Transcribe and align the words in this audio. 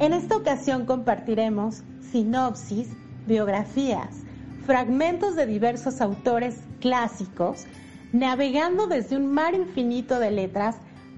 En 0.00 0.12
esta 0.12 0.36
ocasión 0.36 0.86
compartiremos 0.86 1.82
sinopsis, 2.12 2.88
biografías, 3.26 4.22
fragmentos 4.64 5.34
de 5.34 5.44
diversos 5.44 6.00
autores 6.00 6.60
clásicos, 6.78 7.66
navegando 8.12 8.86
desde 8.86 9.16
un 9.16 9.26
mar 9.26 9.54
infinito 9.54 10.20
de 10.20 10.30
letras, 10.30 10.76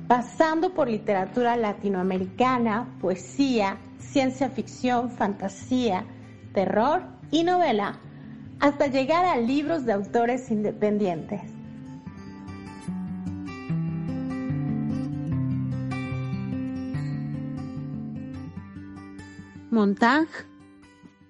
pasando 0.08 0.72
por 0.72 0.88
literatura 0.88 1.58
latinoamericana, 1.58 2.88
poesía, 3.02 3.76
ciencia 3.98 4.48
ficción, 4.48 5.10
fantasía, 5.10 6.06
terror 6.54 7.02
y 7.30 7.44
novela, 7.44 8.00
hasta 8.60 8.86
llegar 8.86 9.26
a 9.26 9.36
libros 9.36 9.84
de 9.84 9.92
autores 9.92 10.50
independientes. 10.50 11.42
Montag 19.70 20.26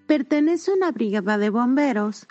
pertenece 0.06 0.70
a 0.70 0.74
una 0.74 0.92
brigada 0.92 1.36
de 1.36 1.50
bomberos 1.50 2.26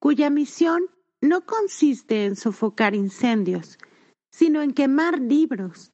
cuya 0.00 0.28
misión 0.28 0.82
no 1.20 1.46
consiste 1.46 2.26
en 2.26 2.34
sofocar 2.34 2.96
incendios, 2.96 3.78
sino 4.32 4.62
en 4.62 4.72
quemar 4.72 5.20
libros. 5.20 5.92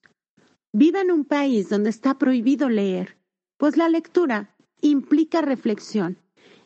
Vive 0.73 1.03
en 1.03 1.11
un 1.11 1.27
país 1.27 1.69
donde 1.69 1.91
está 1.91 2.17
prohibido 2.17 2.71
leer, 2.71 3.19
pues 3.59 3.77
la 3.77 3.91
lectura 3.91 4.57
implica 4.81 5.43
reflexión 5.43 6.17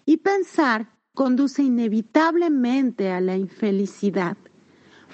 y 0.07 0.19
pensar 0.19 0.89
conduce 1.15 1.65
inevitablemente 1.65 3.11
a 3.11 3.21
la 3.21 3.37
infelicidad. 3.37 4.37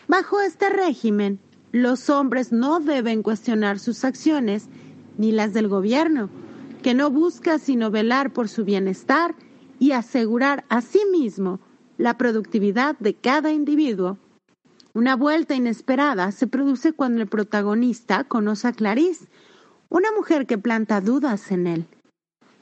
Bajo 0.07 0.41
este 0.43 0.69
régimen, 0.69 1.41
los 1.73 2.11
hombres 2.11 2.53
no 2.53 2.79
deben 2.81 3.23
cuestionar 3.23 3.79
sus 3.79 4.05
acciones 4.05 4.69
ni 5.17 5.33
las 5.33 5.55
del 5.55 5.69
gobierno, 5.69 6.29
que 6.83 6.95
no 6.95 7.11
busca 7.11 7.59
sino 7.59 7.91
velar 7.91 8.33
por 8.33 8.49
su 8.49 8.65
bienestar 8.65 9.35
y 9.79 9.93
asegurar 9.93 10.65
a 10.69 10.81
sí 10.81 11.01
mismo 11.11 11.61
la 11.97 12.17
productividad 12.17 12.99
de 12.99 13.15
cada 13.15 13.53
individuo. 13.53 14.19
Una 14.93 15.15
vuelta 15.15 15.55
inesperada 15.55 16.33
se 16.33 16.47
produce 16.47 16.93
cuando 16.93 17.21
el 17.23 17.29
protagonista 17.29 18.25
conoce 18.25 18.69
a 18.69 18.73
Clarice, 18.73 19.29
una 19.89 20.11
mujer 20.13 20.47
que 20.47 20.59
planta 20.59 21.01
dudas 21.01 21.51
en 21.51 21.67
él. 21.67 21.87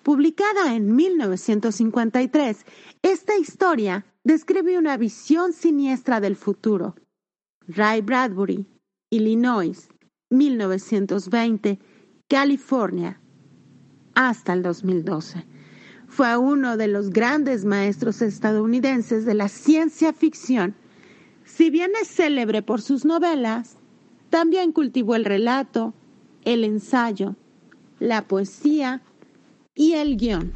Publicada 0.03 0.75
en 0.75 0.95
1953, 0.95 2.65
esta 3.03 3.37
historia 3.37 4.05
describe 4.25 4.79
una 4.79 4.97
visión 4.97 5.53
siniestra 5.53 6.21
del 6.21 6.37
futuro. 6.37 6.97
Ray 7.67 8.01
Bradbury, 8.01 8.67
Illinois, 9.11 9.89
1920, 10.31 11.79
California, 12.29 13.21
hasta 14.19 14.53
el 14.53 14.65
2012. 14.65 15.45
Fue 16.09 16.37
uno 16.37 16.77
de 16.77 16.89
los 16.89 17.11
grandes 17.11 17.65
maestros 17.65 18.21
estadounidenses 18.21 19.25
de 19.25 19.35
la 19.35 19.49
ciencia 19.49 20.13
ficción. 20.13 20.75
Si 21.45 21.71
bien 21.71 21.93
es 22.03 22.09
célebre 22.09 22.61
por 22.61 22.83
sus 22.83 23.05
novelas, 23.05 23.77
también 24.29 24.73
cultivó 24.73 25.15
el 25.15 25.25
relato, 25.25 25.95
el 26.45 26.65
ensayo, 26.65 27.37
la 28.01 28.27
poesía 28.27 29.03
y 29.77 29.93
el 29.93 30.17
guion. 30.17 30.53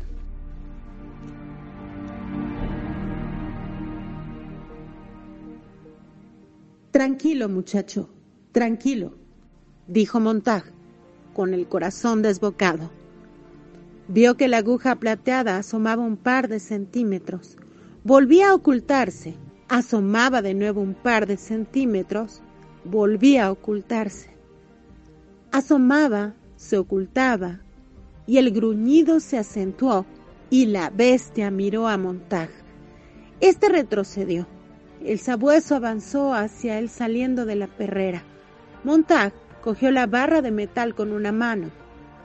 Tranquilo, 6.90 7.48
muchacho, 7.48 8.10
tranquilo, 8.50 9.14
dijo 9.86 10.18
Montag, 10.18 10.64
con 11.32 11.54
el 11.54 11.68
corazón 11.68 12.22
desbocado. 12.22 13.01
Vio 14.08 14.36
que 14.36 14.48
la 14.48 14.58
aguja 14.58 14.96
plateada 14.96 15.58
asomaba 15.58 16.02
un 16.02 16.16
par 16.16 16.48
de 16.48 16.58
centímetros. 16.58 17.56
Volvía 18.02 18.50
a 18.50 18.54
ocultarse. 18.54 19.36
Asomaba 19.68 20.42
de 20.42 20.54
nuevo 20.54 20.80
un 20.80 20.94
par 20.94 21.26
de 21.26 21.36
centímetros. 21.36 22.42
Volvía 22.84 23.46
a 23.46 23.52
ocultarse. 23.52 24.30
Asomaba, 25.52 26.34
se 26.56 26.78
ocultaba, 26.78 27.60
y 28.26 28.38
el 28.38 28.50
gruñido 28.50 29.20
se 29.20 29.38
acentuó, 29.38 30.04
y 30.50 30.66
la 30.66 30.90
bestia 30.90 31.50
miró 31.50 31.86
a 31.86 31.96
Montag. 31.96 32.50
Este 33.40 33.68
retrocedió. 33.68 34.46
El 35.04 35.18
sabueso 35.18 35.76
avanzó 35.76 36.34
hacia 36.34 36.78
él 36.78 36.88
saliendo 36.88 37.44
de 37.46 37.56
la 37.56 37.66
perrera. 37.66 38.24
Montag 38.84 39.32
cogió 39.62 39.90
la 39.90 40.06
barra 40.06 40.42
de 40.42 40.50
metal 40.50 40.94
con 40.94 41.12
una 41.12 41.32
mano 41.32 41.81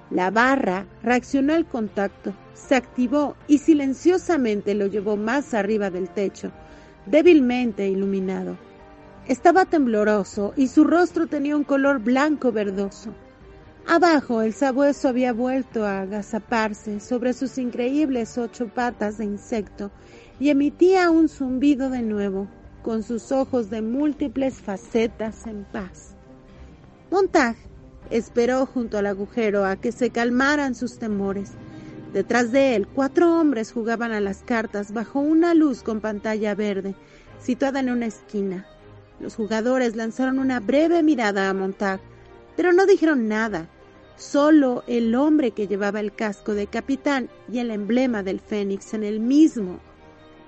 la 0.09 0.31
barra 0.31 0.85
reaccionó 1.03 1.53
al 1.53 1.65
contacto, 1.65 2.33
se 2.53 2.75
activó 2.75 3.35
y 3.47 3.59
silenciosamente 3.59 4.73
lo 4.73 4.87
llevó 4.87 5.17
más 5.17 5.53
arriba 5.53 5.89
del 5.89 6.09
techo, 6.09 6.51
débilmente 7.05 7.87
iluminado. 7.87 8.57
Estaba 9.27 9.65
tembloroso 9.65 10.53
y 10.55 10.67
su 10.67 10.85
rostro 10.85 11.27
tenía 11.27 11.57
un 11.57 11.65
color 11.65 11.99
blanco 11.99 12.51
verdoso. 12.51 13.13
Abajo 13.85 14.41
el 14.41 14.53
sabueso 14.53 15.09
había 15.09 15.33
vuelto 15.33 15.85
a 15.85 16.01
agazaparse 16.01 16.99
sobre 16.99 17.33
sus 17.33 17.57
increíbles 17.57 18.37
ocho 18.37 18.67
patas 18.67 19.17
de 19.17 19.25
insecto 19.25 19.91
y 20.39 20.49
emitía 20.49 21.09
un 21.09 21.29
zumbido 21.29 21.89
de 21.89 22.01
nuevo, 22.01 22.47
con 22.83 23.03
sus 23.03 23.31
ojos 23.33 23.69
de 23.69 23.81
múltiples 23.81 24.61
facetas 24.61 25.45
en 25.45 25.65
paz. 25.65 26.15
Montag 27.11 27.55
Esperó 28.09 28.65
junto 28.65 28.97
al 28.97 29.05
agujero 29.05 29.65
a 29.65 29.75
que 29.75 29.91
se 29.91 30.09
calmaran 30.09 30.75
sus 30.75 30.97
temores. 30.97 31.51
Detrás 32.13 32.51
de 32.51 32.75
él, 32.75 32.87
cuatro 32.87 33.39
hombres 33.39 33.71
jugaban 33.71 34.11
a 34.11 34.21
las 34.21 34.43
cartas 34.43 34.93
bajo 34.93 35.19
una 35.19 35.53
luz 35.53 35.83
con 35.83 35.99
pantalla 35.99 36.55
verde, 36.55 36.95
situada 37.39 37.81
en 37.81 37.89
una 37.89 38.05
esquina. 38.05 38.65
Los 39.19 39.35
jugadores 39.35 39.95
lanzaron 39.95 40.39
una 40.39 40.59
breve 40.59 41.03
mirada 41.03 41.49
a 41.49 41.53
Montag, 41.53 41.99
pero 42.55 42.71
no 42.71 42.85
dijeron 42.85 43.27
nada. 43.27 43.67
Solo 44.15 44.83
el 44.87 45.13
hombre 45.15 45.51
que 45.51 45.67
llevaba 45.67 45.99
el 45.99 46.13
casco 46.13 46.53
de 46.53 46.67
capitán 46.67 47.29
y 47.51 47.59
el 47.59 47.71
emblema 47.71 48.23
del 48.23 48.39
Fénix 48.39 48.93
en 48.93 49.03
el 49.03 49.19
mismo, 49.19 49.79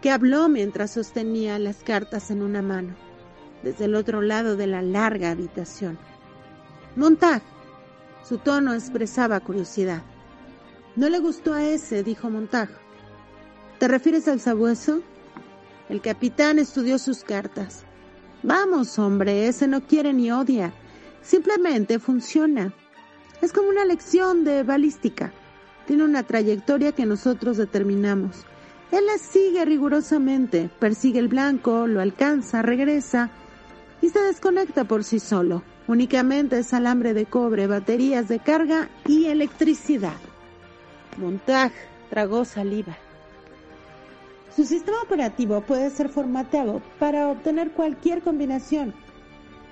que 0.01 0.11
habló 0.11 0.49
mientras 0.49 0.91
sostenía 0.91 1.59
las 1.59 1.83
cartas 1.83 2.31
en 2.31 2.41
una 2.41 2.61
mano, 2.61 2.95
desde 3.63 3.85
el 3.85 3.95
otro 3.95 4.21
lado 4.21 4.55
de 4.55 4.65
la 4.65 4.81
larga 4.81 5.31
habitación. 5.31 5.99
Montag. 6.99 7.41
Su 8.27 8.39
tono 8.39 8.73
expresaba 8.73 9.39
curiosidad. 9.39 10.01
No 10.97 11.07
le 11.07 11.19
gustó 11.19 11.53
a 11.53 11.63
ese, 11.63 12.03
dijo 12.03 12.29
Montag. 12.29 12.67
¿Te 13.79 13.87
refieres 13.87 14.27
al 14.27 14.41
sabueso? 14.41 15.01
El 15.88 16.01
capitán 16.01 16.59
estudió 16.59 16.99
sus 16.99 17.23
cartas. 17.23 17.85
Vamos, 18.43 18.99
hombre, 18.99 19.47
ese 19.47 19.65
no 19.65 19.79
quiere 19.79 20.11
ni 20.11 20.29
odia. 20.29 20.73
Simplemente 21.21 22.00
funciona. 22.00 22.74
Es 23.41 23.53
como 23.53 23.69
una 23.69 23.85
lección 23.85 24.44
de 24.44 24.63
balística. 24.63 25.31
Tiene 25.88 26.03
una 26.03 26.24
trayectoria 26.24 26.91
que 26.91 27.06
nosotros 27.06 27.56
determinamos. 27.56 28.44
Él 28.91 29.06
la 29.06 29.18
sigue 29.19 29.63
rigurosamente, 29.63 30.69
persigue 30.79 31.19
el 31.19 31.29
blanco, 31.29 31.88
lo 31.88 32.01
alcanza, 32.01 32.62
regresa 32.62 33.29
y 34.01 34.09
se 34.09 34.19
desconecta 34.19 34.83
por 34.83 35.06
sí 35.06 35.21
solo. 35.21 35.63
Únicamente 35.89 36.59
es 36.59 36.71
alambre 36.75 37.15
de 37.15 37.25
cobre, 37.25 37.65
baterías 37.65 38.27
de 38.27 38.38
carga 38.38 38.89
y 39.07 39.25
electricidad. 39.25 40.19
Montag 41.18 41.71
tragó 42.12 42.45
saliva. 42.45 42.95
Su 44.56 44.65
sistema 44.65 45.01
operativo 45.01 45.62
puede 45.62 45.89
ser 45.89 46.09
formateado 46.09 46.83
para 47.00 47.27
obtener 47.30 47.71
cualquier 47.71 48.21
combinación. 48.21 48.94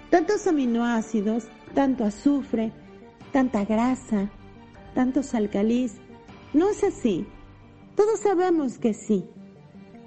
Tantos 0.09 0.47
aminoácidos, 0.47 1.49
tanto 1.75 2.03
azufre, 2.03 2.71
tanta 3.31 3.63
grasa, 3.63 4.31
tantos 4.95 5.35
alcalís. 5.35 5.97
No 6.51 6.67
es 6.67 6.83
así. 6.83 7.27
Todos 7.95 8.21
sabemos 8.21 8.79
que 8.79 8.95
sí. 8.95 9.23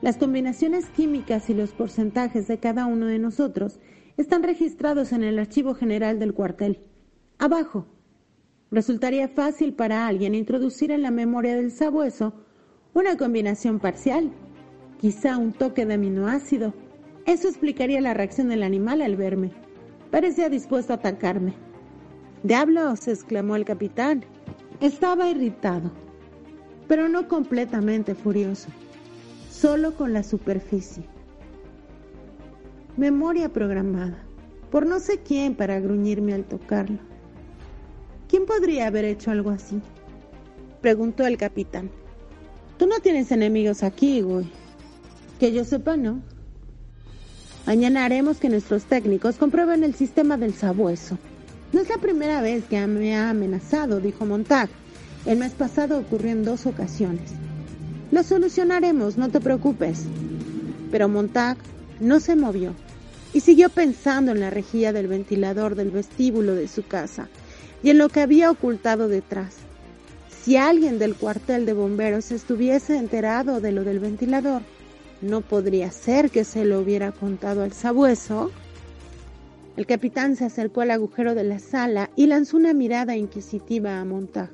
Las 0.03 0.17
combinaciones 0.17 0.87
químicas 0.87 1.49
y 1.51 1.55
los 1.55 1.71
porcentajes 1.71 2.49
de 2.49 2.59
cada 2.59 2.87
uno 2.87 3.07
de 3.07 3.21
nosotros 3.21 3.79
Están 4.21 4.43
registrados 4.43 5.13
en 5.13 5.25
el 5.25 5.39
archivo 5.39 5.73
general 5.73 6.19
del 6.19 6.35
cuartel. 6.35 6.79
Abajo. 7.39 7.87
Resultaría 8.71 9.29
fácil 9.29 9.73
para 9.73 10.07
alguien 10.07 10.35
introducir 10.35 10.91
en 10.91 11.01
la 11.01 11.11
memoria 11.11 11.57
del 11.57 11.71
sabueso 11.71 12.35
una 12.93 13.17
combinación 13.17 13.79
parcial, 13.79 14.31
quizá 15.01 15.39
un 15.39 15.55
toque 15.55 15.87
de 15.87 15.95
aminoácido. 15.95 16.75
Eso 17.25 17.49
explicaría 17.49 18.03
la 18.03 18.13
reacción 18.13 18.51
del 18.51 18.63
animal 18.63 19.01
al 19.01 19.17
verme. 19.17 19.53
Parecía 20.11 20.51
dispuesto 20.51 20.93
a 20.93 20.97
atacarme. 20.97 21.55
¡Diablos! 22.43 23.09
exclamó 23.09 23.57
el 23.57 23.65
capitán. 23.65 24.27
Estaba 24.81 25.31
irritado, 25.31 25.91
pero 26.89 27.09
no 27.09 27.27
completamente 27.27 28.15
furioso, 28.15 28.69
solo 29.49 29.95
con 29.95 30.13
la 30.13 30.23
superficie. 30.23 31.05
Memoria 32.97 33.49
programada, 33.49 34.19
por 34.71 34.85
no 34.85 34.99
sé 34.99 35.19
quién 35.19 35.55
para 35.55 35.79
gruñirme 35.79 36.35
al 36.35 36.45
tocarlo. 36.45 36.99
¿Quién 38.29 38.47
podría 38.47 38.89
haber 38.89 39.05
hecho 39.05 39.31
algo 39.31 39.51
así? 39.51 39.81
Preguntó 40.81 41.25
el 41.25 41.37
capitán. 41.37 41.91
Tú 42.79 42.87
no 42.87 42.99
tienes 43.01 43.31
enemigos 43.31 43.85
aquí, 43.85 44.23
güey. 44.23 44.47
Que 45.39 45.53
yo 45.53 45.65
sepa, 45.65 45.97
no. 45.97 46.21
Mañana 47.65 48.05
haremos 48.05 48.39
que 48.39 48.49
nuestros 48.49 48.85
técnicos 48.85 49.37
comprueben 49.37 49.85
el 49.85 49.95
sistema 49.95 50.37
del 50.37 50.55
sabueso. 50.55 51.17
No 51.73 51.81
es 51.81 51.89
la 51.89 51.99
primera 51.99 52.43
vez 52.43 52.65
que 52.65 52.85
me 52.89 53.17
ha 53.17 53.31
amenazado, 53.31 54.01
dijo 54.01 54.27
Montag. 54.27 54.69
El 55.27 55.39
mes 55.39 55.53
pasado 55.53 55.99
ocurrió 55.99 56.33
en 56.33 56.45
dos 56.45 56.67
ocasiones. 56.67 57.31
Lo 58.11 58.25
solucionaremos, 58.25 59.17
no 59.17 59.29
te 59.29 59.41
preocupes. 59.41 60.05
Pero 60.91 61.09
Montag 61.09 61.57
no 62.01 62.19
se 62.21 62.37
movió 62.37 62.75
y 63.33 63.41
siguió 63.41 63.69
pensando 63.69 64.33
en 64.33 64.41
la 64.41 64.51
rejilla 64.51 64.93
del 64.93 65.07
ventilador 65.07 65.75
del 65.75 65.91
vestíbulo 65.91 66.55
de 66.55 66.69
su 66.69 66.85
casa 66.85 67.29
y 67.83 67.91
en 67.91 67.99
lo 67.99 68.09
que 68.09 68.21
había 68.21 68.51
ocultado 68.51 69.09
detrás. 69.09 69.57
Si 70.43 70.57
alguien 70.57 70.99
del 70.99 71.15
cuartel 71.15 71.67
de 71.67 71.75
bomberos 71.75 72.33
estuviese 72.33 72.97
enterado 72.97 73.61
de 73.61 73.73
lo 73.73 73.85
del 73.85 74.01
ventilador, 74.01 74.63
no 75.21 75.43
podría 75.43 75.91
ser 75.91 76.31
que 76.31 76.45
se 76.45 76.65
lo 76.65 76.81
hubiera 76.81 77.13
contado 77.13 77.63
al 77.63 77.73
sabueso. 77.73 78.51
El 79.77 79.87
capitán 79.87 80.37
se 80.37 80.47
acercó 80.47 80.81
al 80.81 80.91
agujero 80.91 81.35
de 81.35 81.45
la 81.45 81.59
sala 81.59 82.11
y 82.17 82.27
lanzó 82.27 82.57
una 82.57 82.73
mirada 82.73 83.17
inquisitiva 83.17 84.01
a 84.01 84.05
Montag. 84.05 84.51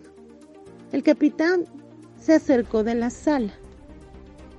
El 0.92 1.02
capitán 1.02 1.64
se 2.20 2.34
acercó 2.34 2.82
de 2.82 2.96
la 2.96 3.10
sala. 3.10 3.52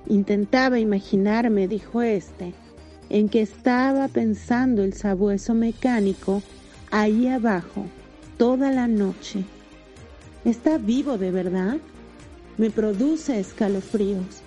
Intentaba 0.06 0.78
imaginarme, 0.78 1.68
dijo 1.68 2.00
este, 2.00 2.54
en 3.10 3.28
que 3.28 3.40
estaba 3.40 4.08
pensando 4.08 4.82
el 4.82 4.92
sabueso 4.92 5.54
mecánico 5.54 6.42
ahí 6.90 7.28
abajo 7.28 7.86
toda 8.36 8.70
la 8.70 8.88
noche. 8.88 9.44
¿Está 10.44 10.78
vivo 10.78 11.18
de 11.18 11.30
verdad? 11.30 11.76
Me 12.56 12.70
produce 12.70 13.38
escalofríos. 13.38 14.42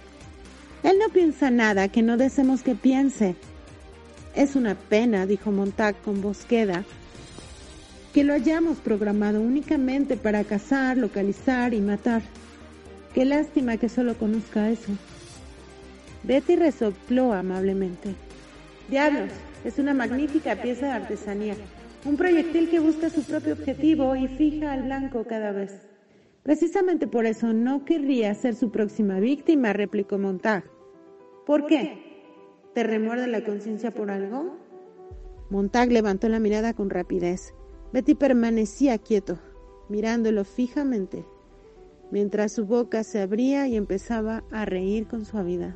Él 0.84 0.98
no 1.00 1.10
piensa 1.14 1.52
nada 1.52 1.90
que 1.90 2.02
no 2.02 2.18
deseemos 2.18 2.64
que 2.64 2.76
piense, 2.76 3.36
es 4.36 4.56
una 4.56 4.76
pena, 4.76 5.26
dijo 5.26 5.52
Montag 5.52 6.02
con 6.02 6.22
voz 6.22 6.46
queda, 6.46 6.86
que 8.14 8.24
lo 8.24 8.34
hayamos 8.34 8.78
programado 8.78 9.42
únicamente 9.42 10.16
para 10.18 10.44
cazar, 10.44 10.98
localizar 10.98 11.74
y 11.74 11.82
matar. 11.82 12.22
Qué 13.14 13.26
lástima 13.26 13.78
que 13.78 13.90
solo 13.90 14.16
conozca 14.16 14.70
eso. 14.70 14.92
Betty 16.24 16.56
resopló 16.56 17.34
amablemente. 17.34 18.16
Diablos, 18.90 19.32
es 19.64 19.80
una 19.80 19.94
magnífica 19.94 20.62
pieza 20.62 20.88
de 20.88 20.92
artesanía. 20.92 21.56
Un 22.06 22.18
proyectil 22.18 22.70
que 22.70 22.80
busca 22.80 23.10
su 23.10 23.24
propio 23.24 23.54
objetivo 23.54 24.16
y 24.16 24.28
fija 24.28 24.74
al 24.74 24.84
blanco 24.84 25.24
cada 25.24 25.52
vez. 25.52 25.88
Precisamente 26.44 27.08
por 27.08 27.26
eso 27.26 27.54
no 27.54 27.86
querría 27.86 28.34
ser 28.34 28.56
su 28.56 28.72
próxima 28.72 29.20
víctima, 29.20 29.74
replicó 29.74 30.18
Montag. 30.18 30.64
¿Por 31.46 31.68
qué? 31.68 32.00
¿Te 32.74 32.84
remuerde 32.84 33.28
la 33.28 33.44
conciencia 33.44 33.92
por 33.92 34.10
algo? 34.10 34.58
Montag 35.50 35.92
levantó 35.92 36.30
la 36.30 36.40
mirada 36.40 36.74
con 36.74 36.90
rapidez. 36.90 37.54
Betty 37.94 38.16
permanecía 38.16 38.98
quieto, 38.98 39.38
mirándolo 39.90 40.46
fijamente, 40.46 41.26
mientras 42.10 42.54
su 42.54 42.66
boca 42.66 43.04
se 43.04 43.20
abría 43.20 43.68
y 43.68 43.76
empezaba 43.76 44.44
a 44.50 44.66
reír 44.66 45.08
con 45.08 45.26
suavidad. 45.26 45.76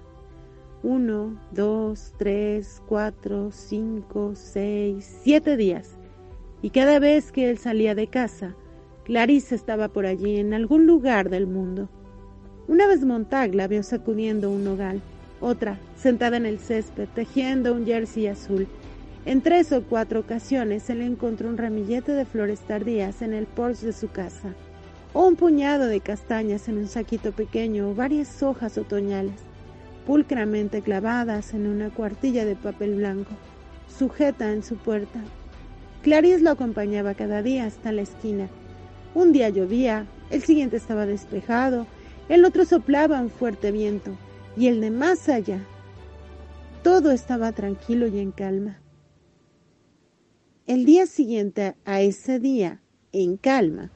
Uno, 0.85 1.35
dos, 1.49 2.13
tres, 2.15 2.79
cuatro, 2.87 3.49
cinco, 3.51 4.33
seis, 4.35 5.17
siete 5.23 5.57
días. 5.57 5.97
Y 6.61 6.69
cada 6.69 6.99
vez 6.99 7.31
que 7.31 7.49
él 7.49 7.57
salía 7.57 7.95
de 7.95 8.05
casa, 8.05 8.55
Clarice 9.03 9.55
estaba 9.55 9.87
por 9.87 10.05
allí 10.05 10.37
en 10.37 10.53
algún 10.53 10.85
lugar 10.85 11.31
del 11.31 11.47
mundo. 11.47 11.89
Una 12.67 12.85
vez 12.85 13.03
Montag 13.03 13.55
la 13.55 13.67
vio 13.67 13.81
sacudiendo 13.81 14.51
un 14.51 14.63
nogal 14.63 15.01
otra 15.41 15.79
sentada 15.97 16.37
en 16.37 16.45
el 16.45 16.59
césped 16.59 17.07
tejiendo 17.15 17.73
un 17.73 17.87
jersey 17.87 18.27
azul. 18.27 18.67
En 19.25 19.41
tres 19.41 19.71
o 19.71 19.81
cuatro 19.81 20.19
ocasiones 20.19 20.83
se 20.83 20.93
le 20.93 21.07
encontró 21.07 21.49
un 21.49 21.57
ramillete 21.57 22.11
de 22.11 22.25
flores 22.25 22.59
tardías 22.59 23.23
en 23.23 23.33
el 23.33 23.47
porche 23.47 23.87
de 23.87 23.93
su 23.93 24.09
casa, 24.09 24.53
o 25.13 25.25
un 25.25 25.35
puñado 25.35 25.87
de 25.87 25.99
castañas 25.99 26.69
en 26.69 26.77
un 26.77 26.87
saquito 26.87 27.31
pequeño 27.31 27.89
o 27.89 27.95
varias 27.95 28.43
hojas 28.43 28.77
otoñales, 28.77 29.41
pulcramente 30.05 30.81
clavadas 30.81 31.53
en 31.53 31.67
una 31.67 31.89
cuartilla 31.89 32.45
de 32.45 32.55
papel 32.55 32.95
blanco, 32.95 33.31
sujeta 33.87 34.51
en 34.51 34.63
su 34.63 34.77
puerta. 34.77 35.19
Clarice 36.03 36.41
lo 36.41 36.51
acompañaba 36.51 37.15
cada 37.15 37.41
día 37.41 37.65
hasta 37.65 37.91
la 37.91 38.03
esquina. 38.03 38.47
Un 39.13 39.31
día 39.31 39.49
llovía, 39.49 40.05
el 40.29 40.43
siguiente 40.43 40.77
estaba 40.77 41.05
despejado, 41.05 41.87
el 42.29 42.45
otro 42.45 42.65
soplaba 42.65 43.21
un 43.21 43.29
fuerte 43.29 43.71
viento 43.71 44.15
y 44.57 44.67
el 44.67 44.81
de 44.81 44.91
más 44.91 45.29
allá. 45.29 45.59
Todo 46.83 47.11
estaba 47.11 47.51
tranquilo 47.51 48.07
y 48.07 48.19
en 48.19 48.31
calma. 48.31 48.79
El 50.67 50.85
día 50.85 51.05
siguiente 51.05 51.75
a 51.85 52.01
ese 52.01 52.39
día, 52.39 52.81
en 53.11 53.37
calma, 53.37 53.91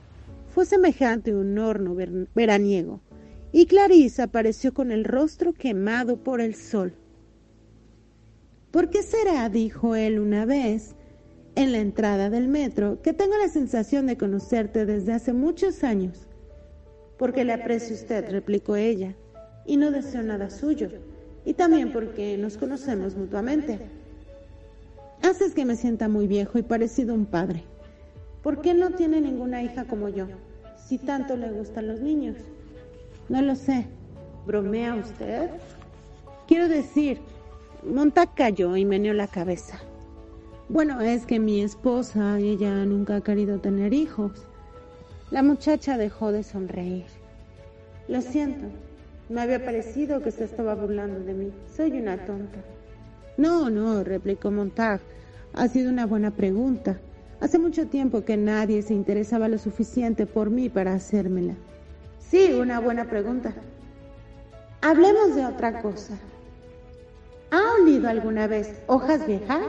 fue 0.54 0.66
semejante 0.66 1.32
a 1.32 1.36
un 1.36 1.58
horno 1.58 1.96
veraniego, 2.36 3.02
y 3.52 3.66
Clarice 3.66 4.22
apareció 4.22 4.74
con 4.74 4.92
el 4.92 5.04
rostro 5.04 5.54
quemado 5.54 6.18
por 6.18 6.42
el 6.42 6.56
sol. 6.56 6.94
¿Por 8.72 8.90
qué 8.90 9.02
será, 9.02 9.50
dijo 9.50 9.96
él 9.96 10.20
una 10.20 10.46
vez, 10.46 10.96
en 11.56 11.72
la 11.72 11.80
entrada 11.80 12.30
del 12.30 12.48
metro, 12.48 13.02
que 13.02 13.14
tengo 13.14 13.36
la 13.38 13.50
sensación 13.50 14.06
de 14.06 14.18
conocerte 14.18 14.86
desde 14.86 15.14
hace 15.14 15.34
muchos 15.34 15.84
años? 15.84 16.28
Porque 17.18 17.44
le 17.44 17.54
aprecio 17.54 17.96
usted, 17.96 18.30
replicó 18.30 18.76
ella 18.76 19.16
y 19.66 19.78
no 19.78 19.92
deseo 19.92 20.22
nada 20.22 20.52
suyo, 20.52 20.90
y 21.46 21.54
también 21.54 21.92
porque 21.92 22.38
nos 22.38 22.58
conocemos 22.58 23.16
mutuamente. 23.16 23.80
Haces 25.24 25.54
que 25.54 25.66
me 25.66 25.76
sienta 25.76 26.08
muy 26.08 26.28
viejo 26.28 26.60
y 26.60 26.64
parecido 26.64 27.14
a 27.14 27.18
un 27.18 27.26
padre. 27.26 27.64
¿Por 28.44 28.62
qué 28.62 28.74
no 28.74 28.92
tiene 28.92 29.20
ninguna 29.20 29.64
hija 29.64 29.86
como 29.86 30.08
yo, 30.08 30.28
si 30.88 30.98
tanto 30.98 31.36
le 31.36 31.52
gustan 31.52 31.88
los 31.88 32.00
niños? 32.00 32.38
No 33.30 33.44
lo 33.44 33.56
sé. 33.56 33.86
¿Bromea 34.48 34.96
usted? 34.96 35.52
Quiero 36.48 36.68
decir, 36.68 37.20
Montac 37.84 38.34
cayó 38.34 38.76
y 38.76 38.86
meneó 38.86 39.14
la 39.14 39.28
cabeza. 39.28 39.80
Bueno, 40.68 41.00
es 41.02 41.28
que 41.28 41.40
mi 41.40 41.62
esposa, 41.62 42.40
ella 42.40 42.86
nunca 42.86 43.18
ha 43.18 43.22
querido 43.22 43.60
tener 43.60 43.94
hijos. 43.94 44.48
La 45.30 45.44
muchacha 45.44 45.98
dejó 45.98 46.32
de 46.32 46.42
sonreír. 46.42 47.06
Lo 48.08 48.22
siento, 48.22 48.66
me 49.30 49.42
había 49.42 49.64
parecido 49.64 50.24
que 50.24 50.32
se 50.32 50.46
estaba 50.46 50.74
burlando 50.74 51.20
de 51.20 51.34
mí. 51.36 51.52
Soy 51.76 51.92
una 51.92 52.26
tonta. 52.26 52.58
No, 53.38 53.70
no, 53.70 54.04
replicó 54.04 54.50
Montag. 54.50 55.02
Ha 55.54 55.68
sido 55.68 55.92
una 55.92 56.08
buena 56.08 56.32
pregunta. 56.32 57.00
Hace 57.40 57.60
mucho 57.60 57.88
tiempo 57.88 58.26
que 58.26 58.38
nadie 58.38 58.82
se 58.82 58.96
interesaba 58.96 59.48
lo 59.48 59.60
suficiente 59.60 60.26
por 60.26 60.50
mí 60.50 60.70
para 60.70 60.94
hacérmela. 60.94 61.56
Sí, 62.30 62.54
una 62.54 62.80
buena 62.80 63.06
pregunta. 63.06 63.54
Hablemos 64.82 65.36
de 65.36 65.46
otra 65.46 65.82
cosa. 65.82 66.14
¿Ha 67.52 67.82
olido 67.82 68.08
alguna 68.08 68.46
vez 68.46 68.82
hojas 68.86 69.26
viejas? 69.26 69.62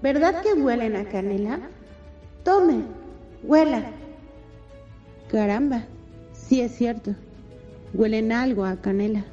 ¿Verdad 0.00 0.42
que 0.42 0.54
huelen 0.54 0.94
a 0.94 1.04
canela? 1.04 1.58
Tome, 2.44 2.84
huela. 3.42 3.90
Caramba, 5.30 5.84
sí 6.32 6.60
es 6.60 6.76
cierto. 6.76 7.14
Huelen 7.94 8.30
algo 8.30 8.64
a 8.64 8.76
canela. 8.76 9.24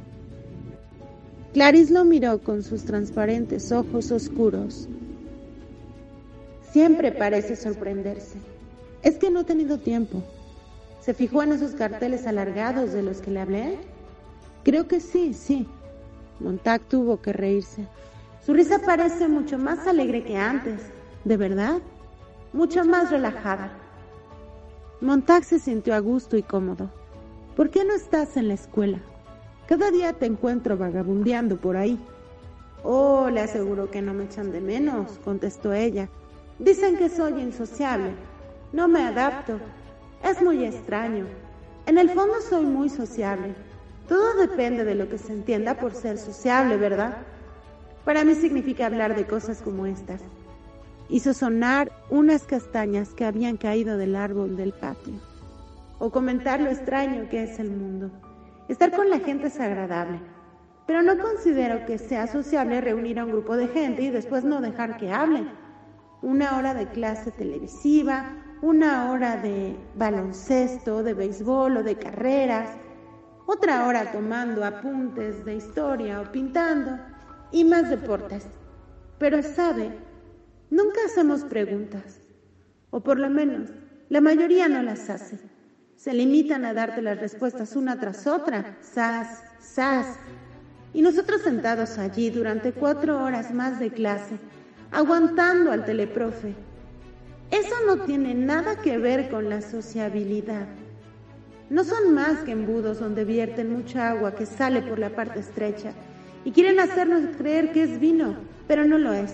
Clarice 1.54 1.94
lo 1.94 2.04
miró 2.04 2.40
con 2.40 2.64
sus 2.64 2.84
transparentes 2.84 3.72
ojos 3.72 4.12
oscuros. 4.12 4.90
Siempre 6.72 7.12
parece 7.12 7.56
sorprenderse. 7.56 8.40
Es 9.04 9.18
que 9.18 9.30
no 9.30 9.42
he 9.42 9.44
tenido 9.44 9.78
tiempo. 9.78 10.24
¿Se 11.06 11.14
fijó 11.14 11.44
en 11.44 11.52
esos 11.52 11.76
carteles 11.76 12.26
alargados 12.26 12.92
de 12.92 13.04
los 13.04 13.22
que 13.22 13.30
le 13.30 13.40
hablé? 13.40 13.78
Creo 14.64 14.88
que 14.88 15.00
sí, 15.00 15.36
sí. 15.36 15.68
Montag 16.40 16.82
tuvo 16.82 17.22
que 17.22 17.32
reírse. 17.32 17.86
Su 18.44 18.56
risa 18.56 18.80
parece 18.84 19.28
mucho 19.28 19.60
más 19.60 19.86
alegre 19.86 20.24
que 20.24 20.36
antes, 20.36 20.82
de 21.24 21.38
verdad, 21.38 21.78
mucho 22.54 22.84
más 22.86 23.12
relajada. 23.12 23.72
Montag 25.00 25.44
se 25.44 25.60
sintió 25.60 25.94
a 25.94 26.00
gusto 26.00 26.38
y 26.38 26.42
cómodo. 26.42 26.90
¿Por 27.56 27.70
qué 27.70 27.86
no 27.86 27.94
estás 27.94 28.36
en 28.36 28.48
la 28.48 28.56
escuela? 28.56 28.98
Cada 29.68 29.92
día 29.92 30.14
te 30.14 30.26
encuentro 30.26 30.76
vagabundeando 30.76 31.58
por 31.58 31.78
ahí. 31.78 32.00
Oh, 32.82 33.30
le 33.30 33.42
aseguro 33.42 33.92
que 33.92 34.02
no 34.02 34.16
me 34.16 34.24
echan 34.24 34.52
de 34.52 34.60
menos, 34.60 35.20
contestó 35.24 35.72
ella. 35.72 36.10
Dicen 36.58 36.98
que 36.98 37.10
soy 37.10 37.40
insociable. 37.40 38.16
No 38.74 38.88
me 38.88 39.04
adapto. 39.04 39.60
Es 40.26 40.42
muy 40.42 40.66
extraño. 40.66 41.28
En 41.86 42.00
el 42.00 42.10
fondo 42.10 42.42
soy 42.42 42.66
muy 42.66 42.90
sociable. 42.90 43.54
Todo 44.08 44.34
depende 44.34 44.84
de 44.84 44.96
lo 44.96 45.08
que 45.08 45.20
se 45.20 45.32
entienda 45.32 45.78
por 45.78 45.94
ser 45.94 46.18
sociable, 46.18 46.78
¿verdad? 46.78 47.18
Para 48.06 48.24
mí 48.24 48.34
significa 48.34 48.88
hablar 48.88 49.16
de 49.16 49.28
cosas 49.28 49.62
como 49.62 49.86
estas. 49.86 50.22
Hizo 51.10 51.32
sonar 51.36 51.92
unas 52.10 52.42
castañas 52.48 53.14
que 53.14 53.24
habían 53.24 53.58
caído 53.58 54.00
del 54.00 54.16
árbol 54.16 54.58
del 54.58 54.74
patio. 54.74 55.14
O 56.00 56.10
comentar 56.10 56.60
lo 56.60 56.72
extraño 56.72 57.30
que 57.30 57.44
es 57.44 57.60
el 57.60 57.70
mundo. 57.70 58.10
Estar 58.68 58.92
con 58.96 59.12
la 59.12 59.20
gente 59.20 59.48
es 59.48 59.60
agradable, 59.60 60.20
pero 60.88 61.04
no 61.04 61.20
considero 61.20 61.86
que 61.86 62.00
sea 62.00 62.26
sociable 62.26 62.82
reunir 62.82 63.20
a 63.20 63.26
un 63.26 63.32
grupo 63.32 63.56
de 63.56 63.68
gente 63.68 64.02
y 64.02 64.10
después 64.10 64.44
no 64.44 64.60
dejar 64.60 64.98
que 64.98 65.12
hablen. 65.12 65.52
Una 66.24 66.58
hora 66.58 66.74
de 66.74 66.88
clase 66.88 67.30
televisiva, 67.30 68.42
una 68.66 69.12
hora 69.12 69.38
de 69.38 69.76
baloncesto, 69.96 71.04
de 71.04 71.14
béisbol 71.14 71.78
o 71.78 71.84
de 71.84 72.00
carreras, 72.00 72.68
otra 73.46 73.86
hora 73.86 74.12
tomando 74.12 74.66
apuntes 74.66 75.46
de 75.46 75.56
historia 75.56 76.20
o 76.20 76.32
pintando 76.32 76.98
y 77.52 77.64
más 77.64 77.92
deportes. 77.92 78.48
Pero 79.20 79.44
sabe, 79.44 79.92
nunca 80.72 81.00
hacemos 81.06 81.44
preguntas, 81.44 82.20
o 82.90 83.02
por 83.02 83.20
lo 83.20 83.30
menos 83.30 83.70
la 84.10 84.20
mayoría 84.20 84.68
no 84.68 84.82
las 84.82 85.12
hace. 85.12 85.38
Se 85.96 86.12
limitan 86.12 86.66
a 86.66 86.74
darte 86.74 87.04
las 87.04 87.20
respuestas 87.20 87.76
una 87.76 88.00
tras 88.00 88.26
otra, 88.26 88.78
sas, 88.82 89.44
sas. 89.60 90.18
Y 90.92 91.04
nosotros 91.04 91.44
sentados 91.44 92.00
allí 92.00 92.32
durante 92.32 92.72
cuatro 92.72 93.24
horas 93.24 93.54
más 93.54 93.80
de 93.80 93.92
clase, 93.92 94.40
aguantando 94.92 95.72
al 95.72 95.86
teleprofe. 95.86 96.56
Eso 97.52 97.76
no 97.86 98.04
tiene 98.06 98.34
nada 98.34 98.76
que 98.78 98.98
ver 98.98 99.30
con 99.30 99.50
la 99.50 99.62
sociabilidad. 99.62 100.68
No 101.70 101.84
son 101.84 102.14
más 102.14 102.40
que 102.40 102.52
embudos 102.52 103.00
donde 103.00 103.24
vierten 103.24 103.72
mucha 103.72 104.10
agua 104.10 104.36
que 104.36 104.46
sale 104.46 104.82
por 104.82 105.00
la 105.00 105.10
parte 105.10 105.40
estrecha 105.40 105.94
y 106.44 106.52
quieren 106.52 106.80
hacernos 106.80 107.36
creer 107.38 107.72
que 107.72 107.84
es 107.84 108.00
vino, 108.00 108.36
pero 108.68 108.86
no 108.86 108.98
lo 108.98 109.14
es. 109.14 109.34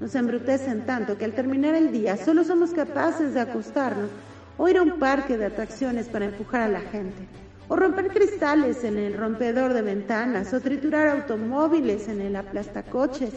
Nos 0.00 0.14
embrutecen 0.14 0.84
tanto 0.86 1.16
que 1.16 1.24
al 1.24 1.32
terminar 1.32 1.74
el 1.74 1.92
día 1.92 2.16
solo 2.16 2.44
somos 2.44 2.70
capaces 2.70 3.34
de 3.34 3.40
acostarnos 3.40 4.10
o 4.56 4.68
ir 4.68 4.78
a 4.78 4.82
un 4.82 4.98
parque 4.98 5.36
de 5.36 5.46
atracciones 5.46 6.08
para 6.08 6.26
empujar 6.26 6.62
a 6.62 6.68
la 6.68 6.80
gente, 6.80 7.26
o 7.68 7.76
romper 7.76 8.08
cristales 8.08 8.84
en 8.84 8.98
el 8.98 9.14
rompedor 9.14 9.72
de 9.72 9.82
ventanas, 9.82 10.52
o 10.52 10.60
triturar 10.60 11.08
automóviles 11.08 12.08
en 12.08 12.20
el 12.20 12.36
aplastacoches 12.36 13.32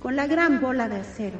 con 0.00 0.16
la 0.16 0.26
gran 0.26 0.60
bola 0.60 0.88
de 0.88 0.96
acero, 0.96 1.38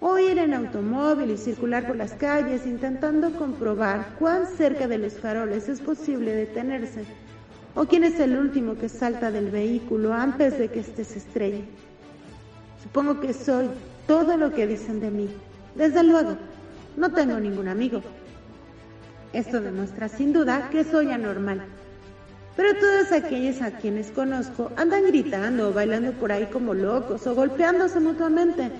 o 0.00 0.18
ir 0.18 0.38
en 0.38 0.54
automóvil 0.54 1.30
y 1.30 1.36
circular 1.36 1.86
por 1.86 1.96
las 1.96 2.12
calles 2.12 2.66
intentando 2.66 3.32
comprobar 3.32 4.14
cuán 4.18 4.46
cerca 4.46 4.86
de 4.86 4.98
los 4.98 5.14
faroles 5.14 5.68
es 5.68 5.80
posible 5.80 6.34
detenerse, 6.34 7.04
o 7.74 7.86
quién 7.86 8.04
es 8.04 8.20
el 8.20 8.36
último 8.36 8.76
que 8.76 8.88
salta 8.88 9.30
del 9.30 9.50
vehículo 9.50 10.12
antes 10.12 10.58
de 10.58 10.68
que 10.68 10.80
éste 10.80 11.04
se 11.04 11.18
estrelle. 11.18 11.64
Supongo 12.82 13.20
que 13.20 13.32
soy 13.32 13.68
todo 14.06 14.36
lo 14.36 14.52
que 14.52 14.66
dicen 14.66 15.00
de 15.00 15.10
mí. 15.10 15.28
Desde 15.74 16.02
luego, 16.02 16.36
no 16.96 17.12
tengo 17.12 17.38
ningún 17.38 17.68
amigo. 17.68 18.02
Esto 19.32 19.60
demuestra 19.60 20.08
sin 20.08 20.32
duda 20.32 20.70
que 20.70 20.84
soy 20.84 21.10
anormal. 21.10 21.62
Pero 22.56 22.74
todos 22.78 23.12
aquellos 23.12 23.60
a 23.60 23.72
quienes 23.72 24.10
conozco 24.10 24.72
andan 24.76 25.04
gritando 25.04 25.68
o 25.68 25.72
bailando 25.72 26.12
por 26.12 26.32
ahí 26.32 26.46
como 26.46 26.72
locos 26.72 27.26
o 27.26 27.34
golpeándose 27.34 28.00
mutuamente. 28.00 28.70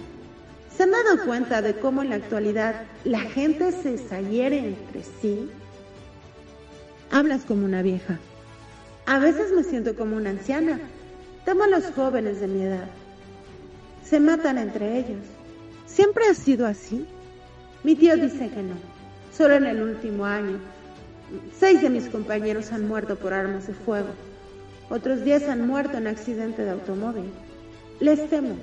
¿Se 0.76 0.82
han 0.82 0.90
dado 0.90 1.24
cuenta 1.24 1.62
de 1.62 1.74
cómo 1.74 2.02
en 2.02 2.10
la 2.10 2.16
actualidad 2.16 2.82
la 3.04 3.20
gente 3.20 3.72
se 3.72 3.96
saliere 3.96 4.58
entre 4.58 5.02
sí? 5.22 5.48
Hablas 7.10 7.42
como 7.46 7.64
una 7.64 7.80
vieja. 7.80 8.18
A 9.06 9.18
veces 9.18 9.52
me 9.52 9.62
siento 9.62 9.96
como 9.96 10.16
una 10.16 10.30
anciana. 10.30 10.78
Temo 11.46 11.64
a 11.64 11.68
los 11.68 11.86
jóvenes 11.92 12.40
de 12.40 12.48
mi 12.48 12.62
edad. 12.62 12.88
Se 14.04 14.20
matan 14.20 14.58
entre 14.58 14.98
ellos. 14.98 15.24
¿Siempre 15.86 16.26
ha 16.26 16.34
sido 16.34 16.66
así? 16.66 17.06
Mi 17.82 17.94
tío 17.94 18.16
dice 18.16 18.50
que 18.50 18.62
no. 18.62 18.74
Solo 19.34 19.54
en 19.54 19.64
el 19.64 19.80
último 19.80 20.26
año, 20.26 20.58
seis 21.58 21.80
de 21.80 21.88
mis 21.88 22.08
compañeros 22.08 22.72
han 22.72 22.86
muerto 22.86 23.16
por 23.16 23.32
armas 23.32 23.66
de 23.66 23.72
fuego. 23.72 24.08
Otros 24.90 25.24
diez 25.24 25.48
han 25.48 25.66
muerto 25.66 25.96
en 25.96 26.06
accidente 26.06 26.62
de 26.62 26.70
automóvil. 26.70 27.30
Les 28.00 28.28
temo. 28.28 28.56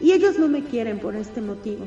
Y 0.00 0.12
ellos 0.12 0.38
no 0.38 0.48
me 0.48 0.64
quieren 0.64 0.98
por 0.98 1.16
este 1.16 1.40
motivo. 1.40 1.86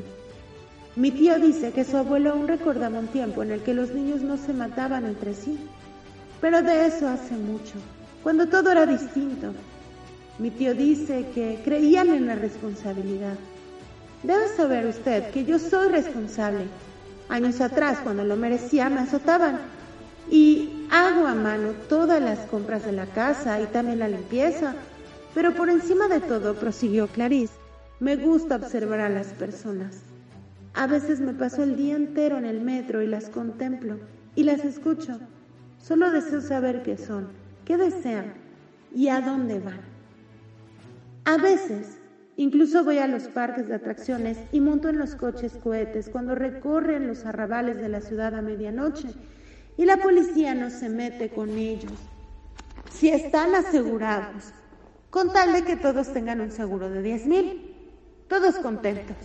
Mi 0.96 1.10
tío 1.10 1.38
dice 1.38 1.72
que 1.72 1.84
su 1.84 1.96
abuelo 1.96 2.30
aún 2.30 2.48
recordaba 2.48 2.98
un 2.98 3.06
tiempo 3.08 3.42
en 3.42 3.52
el 3.52 3.62
que 3.62 3.74
los 3.74 3.92
niños 3.92 4.22
no 4.22 4.36
se 4.36 4.52
mataban 4.52 5.04
entre 5.04 5.34
sí. 5.34 5.58
Pero 6.40 6.62
de 6.62 6.86
eso 6.86 7.08
hace 7.08 7.34
mucho, 7.34 7.74
cuando 8.22 8.46
todo 8.46 8.72
era 8.72 8.86
distinto. 8.86 9.52
Mi 10.38 10.50
tío 10.50 10.74
dice 10.74 11.26
que 11.34 11.60
creían 11.64 12.08
en 12.08 12.26
la 12.26 12.34
responsabilidad. 12.34 13.36
Debe 14.22 14.48
saber 14.56 14.86
usted 14.86 15.30
que 15.30 15.44
yo 15.44 15.58
soy 15.58 15.88
responsable 15.88 16.64
Años 17.30 17.60
atrás, 17.60 17.98
cuando 18.02 18.24
lo 18.24 18.34
merecía, 18.34 18.90
me 18.90 19.00
azotaban. 19.00 19.60
Y 20.28 20.88
hago 20.90 21.28
a 21.28 21.34
mano 21.36 21.70
todas 21.88 22.20
las 22.20 22.40
compras 22.40 22.84
de 22.84 22.90
la 22.90 23.06
casa 23.06 23.60
y 23.60 23.66
también 23.66 24.00
la 24.00 24.08
limpieza. 24.08 24.74
Pero 25.32 25.54
por 25.54 25.70
encima 25.70 26.08
de 26.08 26.18
todo, 26.18 26.54
prosiguió 26.54 27.06
Clarice, 27.06 27.54
me 28.00 28.16
gusta 28.16 28.56
observar 28.56 29.00
a 29.00 29.08
las 29.08 29.28
personas. 29.28 30.00
A 30.74 30.86
veces 30.86 31.20
me 31.20 31.34
paso 31.34 31.62
el 31.62 31.76
día 31.76 31.96
entero 31.96 32.38
en 32.38 32.46
el 32.46 32.60
metro 32.60 33.02
y 33.02 33.06
las 33.06 33.28
contemplo 33.28 33.98
y 34.34 34.44
las 34.44 34.64
escucho. 34.64 35.20
Solo 35.78 36.10
deseo 36.10 36.40
saber 36.40 36.82
qué 36.82 36.96
son, 36.96 37.28
qué 37.64 37.76
desean 37.76 38.34
y 38.94 39.08
a 39.08 39.20
dónde 39.20 39.60
van. 39.60 39.80
A 41.24 41.36
veces 41.36 42.00
Incluso 42.40 42.84
voy 42.84 42.96
a 42.96 43.06
los 43.06 43.24
parques 43.24 43.68
de 43.68 43.74
atracciones 43.74 44.38
y 44.50 44.62
monto 44.62 44.88
en 44.88 44.98
los 44.98 45.14
coches 45.14 45.58
cohetes 45.62 46.08
cuando 46.08 46.34
recorren 46.34 47.06
los 47.06 47.26
arrabales 47.26 47.76
de 47.76 47.90
la 47.90 48.00
ciudad 48.00 48.34
a 48.34 48.40
medianoche 48.40 49.08
y 49.76 49.84
la 49.84 49.98
policía 49.98 50.54
no 50.54 50.70
se 50.70 50.88
mete 50.88 51.28
con 51.28 51.50
ellos. 51.50 51.92
Si 52.90 53.10
están 53.10 53.54
asegurados, 53.54 54.54
con 55.10 55.34
tal 55.34 55.52
de 55.52 55.64
que 55.64 55.76
todos 55.76 56.14
tengan 56.14 56.40
un 56.40 56.50
seguro 56.50 56.88
de 56.88 57.02
10 57.02 57.26
mil, 57.26 57.69
todos 58.30 58.54
contentos. 58.56 59.16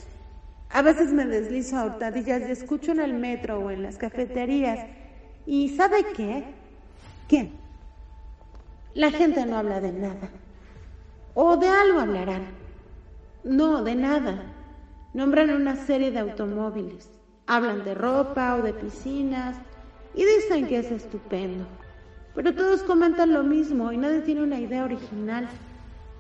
A 0.70 0.82
veces 0.82 1.14
me 1.14 1.26
deslizo 1.26 1.78
a 1.78 1.86
hurtadillas 1.86 2.42
y 2.42 2.52
escucho 2.52 2.92
en 2.92 3.00
el 3.00 3.14
metro 3.14 3.60
o 3.60 3.72
en 3.72 3.84
las 3.84 3.98
cafeterías. 3.98 4.90
¿Y 5.46 5.70
sabe 5.70 6.08
qué? 6.14 6.44
¿Qué? 7.30 7.52
La 8.94 9.12
gente 9.12 9.46
no 9.46 9.58
habla 9.58 9.80
de 9.80 9.94
nada. 9.94 10.30
O 11.34 11.56
de 11.56 11.70
algo 11.70 12.02
hablarán 12.02 12.66
no, 13.46 13.84
de 13.84 13.94
nada. 13.94 14.42
Nombran 15.14 15.52
una 15.52 15.76
serie 15.76 16.12
de 16.12 16.20
automóviles, 16.20 17.12
hablan 17.46 17.86
de 17.86 17.94
ropa 17.94 18.56
o 18.56 18.64
de 18.64 18.74
piscinas 18.74 19.56
y 20.16 20.26
dicen 20.26 20.68
que 20.68 20.80
es 20.80 20.92
estupendo. 20.92 21.66
Pero 22.34 22.56
todos 22.56 22.82
comentan 22.82 23.34
lo 23.34 23.44
mismo 23.44 23.92
y 23.92 23.98
nadie 23.98 24.22
tiene 24.22 24.42
una 24.42 24.60
idea 24.60 24.84
original. 24.84 25.48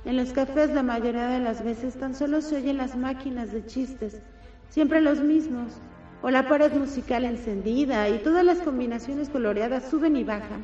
En 0.05 0.17
los 0.17 0.31
cafés 0.31 0.69
la 0.71 0.83
mayoría 0.83 1.27
de 1.27 1.39
las 1.39 1.63
veces 1.63 1.95
tan 1.95 2.15
solo 2.15 2.41
se 2.41 2.57
oyen 2.57 2.77
las 2.77 2.95
máquinas 2.95 3.51
de 3.51 3.65
chistes, 3.65 4.21
siempre 4.69 5.01
los 5.01 5.19
mismos, 5.19 5.73
o 6.21 6.29
la 6.29 6.47
pared 6.47 6.71
musical 6.73 7.25
encendida 7.25 8.07
y 8.09 8.19
todas 8.19 8.45
las 8.45 8.59
combinaciones 8.59 9.29
coloreadas 9.29 9.89
suben 9.89 10.15
y 10.15 10.23
bajan. 10.23 10.63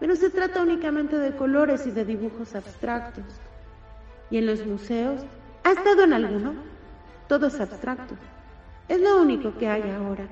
Pero 0.00 0.16
se 0.16 0.30
trata 0.30 0.62
únicamente 0.62 1.18
de 1.18 1.36
colores 1.36 1.86
y 1.86 1.90
de 1.90 2.04
dibujos 2.04 2.54
abstractos. 2.54 3.24
Y 4.30 4.38
en 4.38 4.46
los 4.46 4.64
museos 4.66 5.22
¿Ha 5.64 5.72
estado 5.72 6.02
en 6.02 6.12
alguno? 6.12 6.54
Todo 7.28 7.46
es 7.46 7.60
abstracto. 7.60 8.16
Es 8.88 9.00
lo 9.00 9.22
único 9.22 9.56
que 9.56 9.68
hay 9.68 9.82
ahora. 9.82 10.26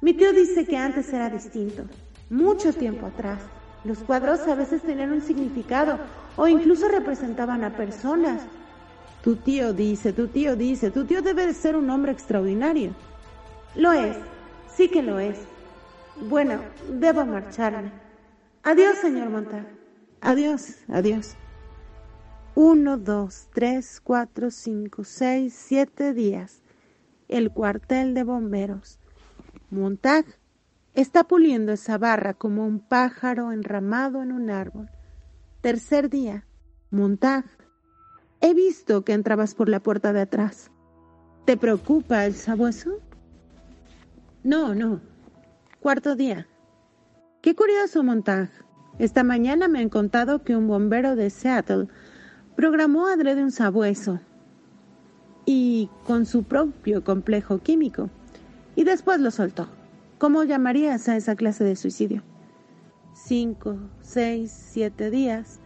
Mi 0.00 0.12
tío 0.12 0.32
dice 0.32 0.66
que 0.66 0.76
antes 0.76 1.12
era 1.12 1.30
distinto. 1.30 1.84
Mucho 2.30 2.72
tiempo 2.72 3.06
atrás. 3.06 3.38
Los 3.84 3.98
cuadros 3.98 4.40
a 4.46 4.54
veces 4.54 4.82
tenían 4.82 5.12
un 5.12 5.22
significado 5.22 5.98
o 6.36 6.46
incluso 6.46 6.88
representaban 6.88 7.64
a 7.64 7.76
personas. 7.76 8.42
Tu 9.22 9.36
tío 9.36 9.72
dice, 9.72 10.12
tu 10.12 10.28
tío 10.28 10.56
dice, 10.56 10.90
tu 10.90 11.04
tío 11.04 11.22
debe 11.22 11.46
de 11.46 11.54
ser 11.54 11.76
un 11.76 11.88
hombre 11.90 12.12
extraordinario. 12.12 12.92
Lo 13.74 13.92
es, 13.92 14.16
sí 14.74 14.88
que 14.88 15.02
lo 15.02 15.18
es. 15.18 15.38
Bueno, 16.28 16.60
debo 16.88 17.24
marcharme. 17.24 17.92
Adiós, 18.62 18.98
señor 18.98 19.30
Montag. 19.30 19.66
Adiós, 20.20 20.76
adiós. 20.88 21.36
Uno, 22.54 22.98
dos, 22.98 23.48
tres, 23.54 24.00
cuatro, 24.02 24.50
cinco, 24.50 25.04
seis, 25.04 25.54
siete 25.54 26.12
días. 26.12 26.60
El 27.28 27.50
cuartel 27.52 28.12
de 28.12 28.24
bomberos. 28.24 28.98
Montag 29.70 30.26
está 31.00 31.24
puliendo 31.24 31.72
esa 31.72 31.98
barra 31.98 32.34
como 32.34 32.66
un 32.66 32.78
pájaro 32.78 33.52
enramado 33.52 34.22
en 34.22 34.32
un 34.32 34.50
árbol. 34.50 34.90
Tercer 35.62 36.10
día. 36.10 36.44
Montag. 36.90 37.44
He 38.40 38.54
visto 38.54 39.04
que 39.04 39.12
entrabas 39.12 39.54
por 39.54 39.68
la 39.68 39.80
puerta 39.80 40.12
de 40.12 40.20
atrás. 40.20 40.70
¿Te 41.46 41.56
preocupa 41.56 42.26
el 42.26 42.34
sabueso? 42.34 42.98
No, 44.42 44.74
no. 44.74 45.00
Cuarto 45.80 46.16
día. 46.16 46.46
Qué 47.40 47.54
curioso, 47.54 48.02
Montag. 48.02 48.50
Esta 48.98 49.24
mañana 49.24 49.68
me 49.68 49.80
han 49.80 49.88
contado 49.88 50.42
que 50.42 50.54
un 50.54 50.68
bombero 50.68 51.16
de 51.16 51.30
Seattle 51.30 51.88
programó 52.56 53.06
adrede 53.06 53.42
un 53.42 53.52
sabueso 53.52 54.20
y 55.46 55.88
con 56.04 56.26
su 56.26 56.42
propio 56.42 57.02
complejo 57.02 57.58
químico 57.58 58.10
y 58.76 58.84
después 58.84 59.20
lo 59.20 59.30
soltó. 59.30 59.79
¿Cómo 60.20 60.44
llamarías 60.44 61.08
a 61.08 61.16
esa 61.16 61.34
clase 61.34 61.64
de 61.64 61.76
suicidio? 61.76 62.22
Cinco, 63.14 63.78
seis, 64.02 64.52
siete 64.52 65.10
días 65.10 65.60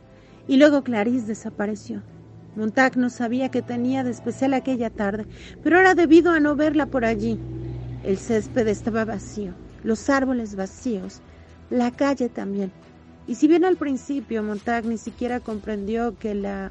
y 0.47 0.59
luego 0.59 0.85
Clarice 0.85 1.27
desapareció. 1.27 2.05
Montag 2.55 2.97
no 2.97 3.11
sabía 3.11 3.49
qué 3.49 3.63
tenía 3.63 4.05
de 4.05 4.13
especial 4.13 4.55
aquella 4.55 4.91
tarde, 4.91 5.27
pero 5.65 5.81
era 5.81 5.97
debido 5.97 6.31
a 6.31 6.39
no 6.39 6.55
verla 6.55 6.87
por 6.87 7.05
allí. 7.05 7.37
El 8.05 8.17
césped 8.17 8.69
estaba 8.69 9.05
vacío, 9.05 9.55
los 9.83 10.09
árboles 10.09 10.55
vacíos, 10.55 11.21
la 11.69 11.91
calle 11.91 12.29
también. 12.29 12.71
Y 13.27 13.35
si 13.35 13.49
bien 13.49 13.65
al 13.65 13.77
principio 13.77 14.45
Montag 14.45 14.85
ni 14.85 14.99
siquiera 14.99 15.41
comprendió 15.41 16.17
que 16.17 16.33
la 16.37 16.71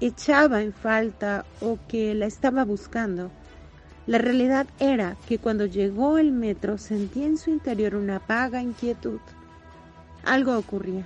echaba 0.00 0.62
en 0.62 0.72
falta 0.72 1.44
o 1.60 1.76
que 1.88 2.14
la 2.14 2.26
estaba 2.26 2.64
buscando, 2.64 3.32
la 4.06 4.18
realidad 4.18 4.66
era 4.78 5.16
que 5.26 5.38
cuando 5.38 5.66
llegó 5.66 6.18
el 6.18 6.32
metro 6.32 6.78
sentía 6.78 7.26
en 7.26 7.38
su 7.38 7.50
interior 7.50 7.94
una 7.94 8.20
vaga 8.26 8.62
inquietud. 8.62 9.20
Algo 10.24 10.56
ocurría, 10.56 11.04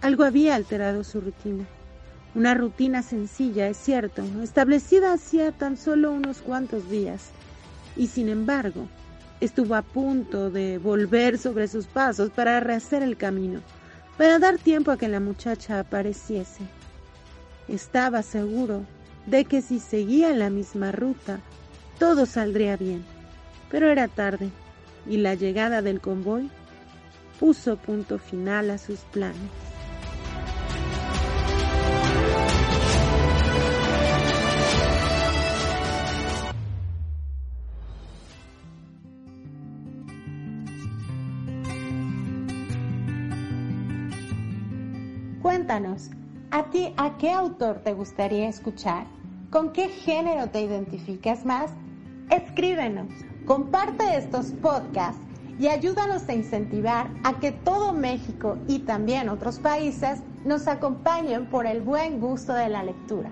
algo 0.00 0.24
había 0.24 0.54
alterado 0.54 1.04
su 1.04 1.20
rutina. 1.20 1.64
Una 2.34 2.54
rutina 2.54 3.02
sencilla, 3.02 3.68
es 3.68 3.76
cierto, 3.76 4.22
establecida 4.42 5.12
hacía 5.12 5.50
tan 5.52 5.76
solo 5.76 6.12
unos 6.12 6.38
cuantos 6.42 6.88
días, 6.88 7.30
y 7.96 8.06
sin 8.06 8.28
embargo, 8.28 8.86
estuvo 9.40 9.74
a 9.74 9.82
punto 9.82 10.50
de 10.50 10.78
volver 10.78 11.38
sobre 11.38 11.66
sus 11.66 11.86
pasos 11.86 12.30
para 12.30 12.60
rehacer 12.60 13.02
el 13.02 13.16
camino 13.16 13.60
para 14.20 14.38
dar 14.38 14.58
tiempo 14.58 14.90
a 14.90 14.98
que 14.98 15.08
la 15.08 15.18
muchacha 15.18 15.80
apareciese. 15.80 16.62
Estaba 17.68 18.22
seguro 18.22 18.82
de 19.24 19.46
que 19.46 19.62
si 19.62 19.80
seguía 19.80 20.34
la 20.34 20.50
misma 20.50 20.92
ruta, 20.92 21.40
todo 22.00 22.24
saldría 22.24 22.78
bien, 22.78 23.04
pero 23.70 23.90
era 23.90 24.08
tarde 24.08 24.50
y 25.06 25.18
la 25.18 25.34
llegada 25.34 25.82
del 25.82 26.00
convoy 26.00 26.50
puso 27.38 27.76
punto 27.76 28.18
final 28.18 28.70
a 28.70 28.78
sus 28.78 29.00
planes. 29.00 29.36
Cuéntanos, 45.42 46.08
¿a 46.50 46.70
ti 46.70 46.94
a 46.96 47.18
qué 47.18 47.30
autor 47.30 47.80
te 47.84 47.92
gustaría 47.92 48.48
escuchar? 48.48 49.06
¿Con 49.50 49.72
qué 49.74 49.88
género 49.88 50.48
te 50.48 50.62
identificas 50.62 51.44
más? 51.44 51.72
Escríbenos, 52.30 53.08
comparte 53.44 54.16
estos 54.16 54.52
podcasts 54.52 55.20
y 55.58 55.66
ayúdanos 55.66 56.28
a 56.28 56.32
incentivar 56.32 57.10
a 57.24 57.40
que 57.40 57.50
todo 57.50 57.92
México 57.92 58.56
y 58.68 58.80
también 58.80 59.28
otros 59.28 59.58
países 59.58 60.20
nos 60.44 60.68
acompañen 60.68 61.46
por 61.46 61.66
el 61.66 61.80
buen 61.82 62.20
gusto 62.20 62.54
de 62.54 62.68
la 62.68 62.84
lectura. 62.84 63.30